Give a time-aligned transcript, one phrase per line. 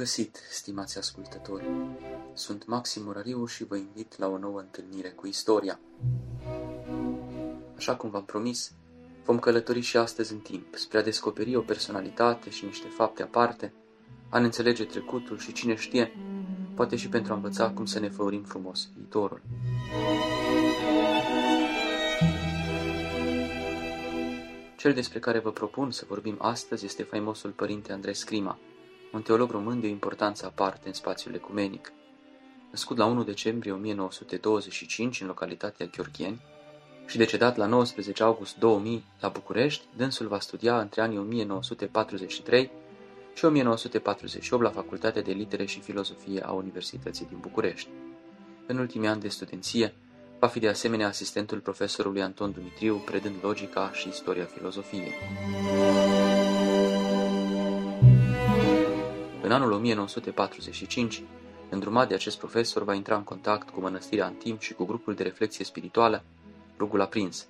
[0.00, 1.64] găsit, stimați ascultători!
[2.34, 5.80] Sunt Maxim Murariu și vă invit la o nouă întâlnire cu istoria.
[7.76, 8.72] Așa cum v-am promis,
[9.24, 13.72] vom călători și astăzi în timp, spre a descoperi o personalitate și niște fapte aparte,
[14.28, 16.12] a ne înțelege trecutul și cine știe,
[16.74, 19.42] poate și pentru a învăța cum să ne făurim frumos viitorul.
[24.76, 28.58] Cel despre care vă propun să vorbim astăzi este faimosul părinte Andrei Scrima,
[29.12, 31.92] un teolog român de o importanță aparte în spațiul ecumenic.
[32.70, 36.40] Născut la 1 decembrie 1925 în localitatea Gheorgheni
[37.06, 42.70] și decedat la 19 august 2000 la București, dânsul va studia între anii 1943
[43.34, 47.88] și 1948 la Facultatea de Litere și Filozofie a Universității din București.
[48.66, 49.94] În ultimii ani de studenție,
[50.38, 55.12] va fi de asemenea asistentul profesorului Anton Dumitriu, predând logica și istoria filozofiei.
[59.50, 61.22] În anul 1945,
[61.70, 65.22] îndrumat de acest profesor, va intra în contact cu mănăstirea Antim și cu grupul de
[65.22, 66.24] reflexie spirituală,
[66.78, 67.46] Rugul Aprins.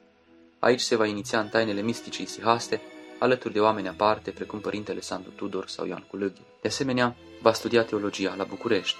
[0.58, 2.80] Aici se va iniția în tainele mistice isihaste,
[3.18, 6.42] alături de oameni aparte, precum părintele Sandu Tudor sau Ioan Culăghiu.
[6.60, 8.98] De asemenea, va studia teologia la București.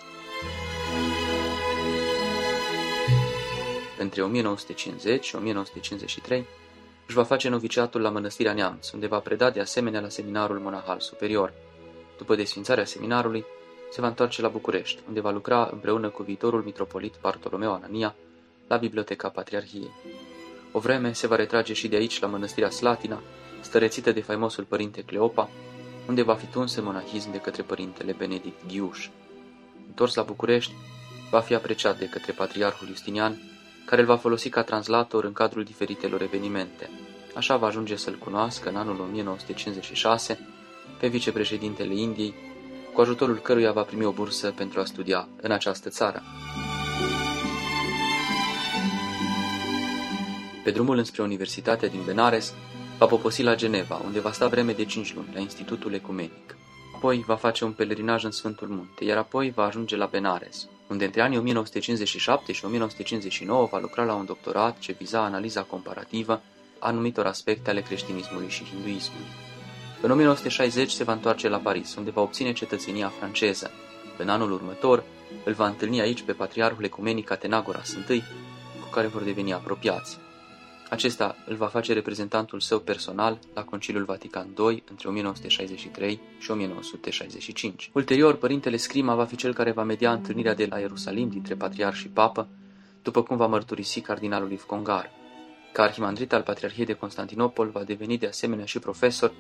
[3.99, 6.47] Între 1950 și 1953
[7.07, 11.01] își va face noviciatul la Mănăstirea Neamț, unde va preda de asemenea la seminarul monahal
[11.01, 11.53] superior.
[12.21, 13.45] După desfințarea seminarului,
[13.91, 18.15] se va întoarce la București, unde va lucra împreună cu viitorul mitropolit Bartolomeu Anania
[18.69, 19.91] la Biblioteca Patriarhiei.
[20.73, 23.23] O vreme se va retrage și de aici la mănăstirea Slatina,
[23.61, 25.49] stărețită de faimosul părinte Cleopa,
[26.09, 29.09] unde va fi tuns în monahism de către părintele Benedict Ghiuș.
[29.87, 30.73] Întors la București,
[31.31, 33.39] va fi apreciat de către patriarhul Justinian,
[33.87, 36.91] care îl va folosi ca translator în cadrul diferitelor evenimente.
[37.35, 40.39] Așa va ajunge să-l cunoască în anul 1956
[41.01, 42.35] pe vicepreședintele Indiei,
[42.93, 46.23] cu ajutorul căruia va primi o bursă pentru a studia în această țară.
[50.65, 52.55] Pe drumul înspre Universitatea din Benares,
[52.99, 56.57] va poposi la Geneva, unde va sta vreme de 5 luni, la Institutul Ecumenic.
[56.97, 61.05] Apoi va face un pelerinaj în Sfântul Munte, iar apoi va ajunge la Benares, unde
[61.05, 66.33] între anii 1957 și 1959 va lucra la un doctorat ce viza analiza comparativă
[66.79, 69.50] a anumitor aspecte ale creștinismului și hinduismului.
[70.03, 73.71] În 1960 se va întoarce la Paris, unde va obține cetățenia franceză.
[74.17, 75.05] În anul următor,
[75.45, 78.23] îl va întâlni aici pe patriarhul ecumenic Atenagoras I,
[78.81, 80.19] cu care vor deveni apropiați.
[80.91, 87.91] Acesta îl va face reprezentantul său personal la Conciliul Vatican II între 1963 și 1965.
[87.95, 91.97] Ulterior, părintele Scrima va fi cel care va media întâlnirea de la Ierusalim dintre patriarh
[91.97, 92.49] și papă,
[93.03, 95.11] după cum va mărturisi cardinalul Yves Congar.
[95.73, 99.33] Ca arhimandrit al Patriarhiei de Constantinopol va deveni de asemenea și profesor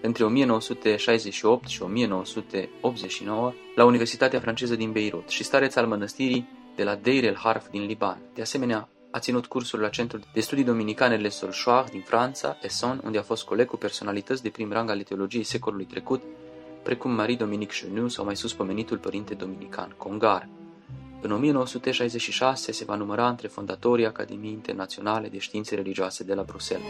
[0.00, 6.94] între 1968 și 1989 la Universitatea franceză din Beirut și stareț al mănăstirii de la
[6.94, 8.18] Deir el Harf din Liban.
[8.34, 13.00] De asemenea, a ținut cursuri la Centrul de Studii Dominicane Le Solchoir din Franța, Essonne,
[13.04, 16.22] unde a fost coleg cu personalități de prim rang ale teologiei secolului trecut,
[16.82, 20.48] precum Marie-Dominique Chenu sau mai sus pomenitul părinte dominican Congar.
[21.20, 26.86] În 1966 se va număra între fondatorii Academiei Internaționale de Științe Religioase de la Bruxelles.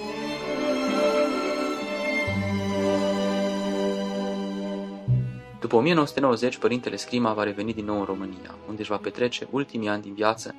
[5.68, 9.88] După 1990, părintele Scrima va reveni din nou în România, unde își va petrece ultimii
[9.88, 10.54] ani din viață,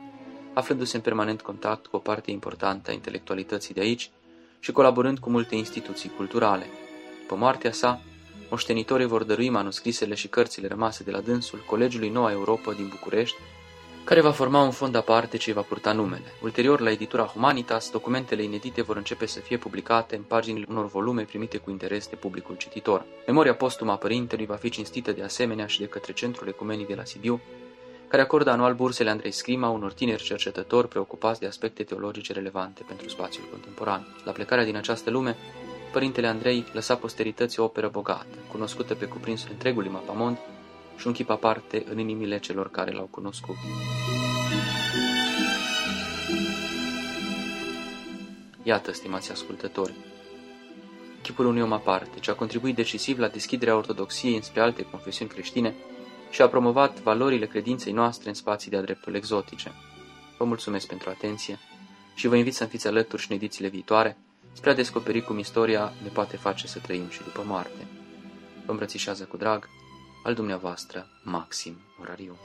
[0.54, 4.12] aflându-se în permanent contact cu o parte importantă a intelectualității de aici
[4.60, 6.66] și colaborând cu multe instituții culturale.
[7.22, 8.02] După moartea sa,
[8.50, 13.38] moștenitorii vor dărui manuscrisele și cărțile rămase de la dânsul Colegiului Noua Europa din București,
[14.04, 16.34] care va forma un fond aparte ce va purta numele.
[16.42, 21.24] Ulterior, la editura Humanitas, documentele inedite vor începe să fie publicate în paginile unor volume
[21.24, 23.06] primite cu interes de publicul cititor.
[23.26, 26.96] Memoria postumă a părintelui va fi cinstită de asemenea și de către Centrul Ecumenic de
[26.96, 27.42] la Sibiu,
[28.08, 33.10] care acordă anual bursele Andrei Scrima unor tineri cercetători preocupați de aspecte teologice relevante pentru
[33.10, 34.08] spațiul contemporan.
[34.26, 35.38] La plecarea din această lume,
[35.92, 40.38] Părintele Andrei lăsa posterității o operă bogată, cunoscută pe cuprinsul întregului mapamond
[41.00, 43.56] și un chip aparte în inimile celor care l-au cunoscut.
[48.64, 49.94] Iată, stimați ascultători,
[51.22, 55.76] chipul unui om aparte, ce a contribuit decisiv la deschiderea ortodoxiei înspre alte confesiuni creștine
[56.30, 59.72] și a promovat valorile credinței noastre în spații de-a dreptul exotice.
[60.38, 61.60] Vă mulțumesc pentru atenție
[62.16, 64.18] și vă invit să fiți alături și în edițiile viitoare
[64.54, 67.88] spre a descoperi cum istoria ne poate face să trăim și după moarte.
[68.66, 69.70] Vă îmbrățișează cu drag
[70.24, 72.38] al dumneavoastră Maxim Orariu.